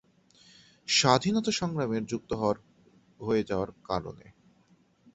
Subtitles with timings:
[0.87, 2.31] স্বাধীনতা সংগ্রামের যুক্ত
[3.19, 4.27] হয়ে যাওয়ার কারণে।